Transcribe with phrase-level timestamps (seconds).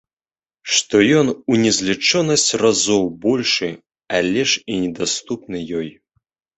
[0.75, 3.71] Што ён у незлічонасць разоў большы,
[4.19, 5.89] але ж і недаступны ёй.